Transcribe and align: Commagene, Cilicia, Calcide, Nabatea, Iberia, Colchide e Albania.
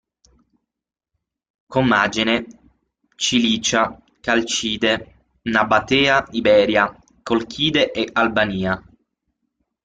Commagene, 1.71 2.35
Cilicia, 3.15 3.83
Calcide, 4.19 4.93
Nabatea, 5.43 6.25
Iberia, 6.31 6.91
Colchide 7.21 7.91
e 7.91 8.09
Albania. 8.11 8.83